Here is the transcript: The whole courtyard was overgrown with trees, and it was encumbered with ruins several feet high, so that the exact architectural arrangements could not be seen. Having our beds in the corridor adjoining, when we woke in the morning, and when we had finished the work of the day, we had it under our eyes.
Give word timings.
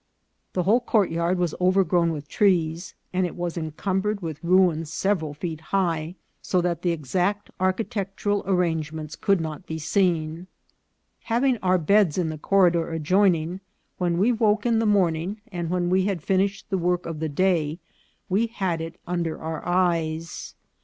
The 0.53 0.63
whole 0.63 0.79
courtyard 0.79 1.37
was 1.37 1.53
overgrown 1.61 2.11
with 2.11 2.27
trees, 2.27 2.95
and 3.13 3.23
it 3.27 3.35
was 3.35 3.55
encumbered 3.55 4.19
with 4.19 4.43
ruins 4.43 4.91
several 4.91 5.35
feet 5.35 5.61
high, 5.61 6.15
so 6.41 6.59
that 6.59 6.81
the 6.81 6.89
exact 6.89 7.51
architectural 7.59 8.41
arrangements 8.47 9.15
could 9.15 9.39
not 9.39 9.67
be 9.67 9.77
seen. 9.77 10.47
Having 11.25 11.57
our 11.59 11.77
beds 11.77 12.17
in 12.17 12.29
the 12.29 12.39
corridor 12.39 12.89
adjoining, 12.91 13.59
when 13.99 14.17
we 14.17 14.31
woke 14.31 14.65
in 14.65 14.79
the 14.79 14.87
morning, 14.87 15.39
and 15.51 15.69
when 15.69 15.87
we 15.87 16.05
had 16.05 16.23
finished 16.23 16.71
the 16.71 16.79
work 16.79 17.05
of 17.05 17.19
the 17.19 17.29
day, 17.29 17.77
we 18.27 18.47
had 18.47 18.81
it 18.81 18.95
under 19.05 19.39
our 19.39 19.63
eyes. 19.63 20.55